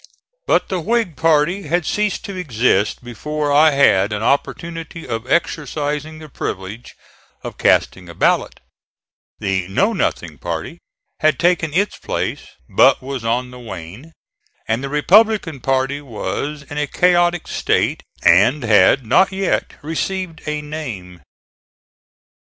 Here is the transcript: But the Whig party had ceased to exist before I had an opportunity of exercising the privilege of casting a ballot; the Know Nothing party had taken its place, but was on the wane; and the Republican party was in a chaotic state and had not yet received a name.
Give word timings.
But 0.47 0.69
the 0.69 0.79
Whig 0.79 1.15
party 1.15 1.67
had 1.67 1.85
ceased 1.85 2.25
to 2.25 2.35
exist 2.35 3.03
before 3.03 3.51
I 3.53 3.69
had 3.69 4.11
an 4.11 4.23
opportunity 4.23 5.07
of 5.07 5.29
exercising 5.31 6.17
the 6.17 6.27
privilege 6.27 6.95
of 7.43 7.59
casting 7.59 8.09
a 8.09 8.15
ballot; 8.15 8.59
the 9.37 9.67
Know 9.67 9.93
Nothing 9.93 10.39
party 10.39 10.79
had 11.19 11.37
taken 11.37 11.71
its 11.75 11.99
place, 11.99 12.47
but 12.67 13.03
was 13.03 13.23
on 13.23 13.51
the 13.51 13.59
wane; 13.59 14.11
and 14.67 14.83
the 14.83 14.89
Republican 14.89 15.59
party 15.59 16.01
was 16.01 16.63
in 16.63 16.79
a 16.79 16.87
chaotic 16.87 17.47
state 17.47 18.01
and 18.23 18.63
had 18.63 19.05
not 19.05 19.31
yet 19.31 19.73
received 19.83 20.41
a 20.47 20.63
name. 20.63 21.21